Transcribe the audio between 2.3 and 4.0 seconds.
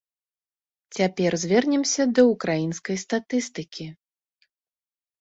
ўкраінскай статыстыкі.